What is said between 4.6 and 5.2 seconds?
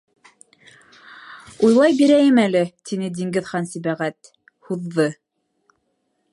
һуҙҙы.